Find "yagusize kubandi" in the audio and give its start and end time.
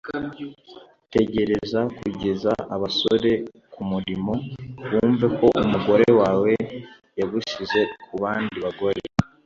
7.19-8.55